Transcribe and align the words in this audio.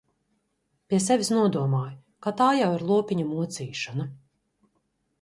Pie 0.93 0.99
sevis 1.07 1.29
nodomāju, 1.33 1.95
ka 2.27 2.35
tā 2.41 2.49
jau 2.63 2.73
ir 2.81 2.89
lopiņa 2.95 3.31
mocīšana. 3.37 4.13